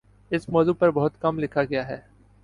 [0.31, 1.99] اس موضوع پر بہت کم لکھا گیا ہے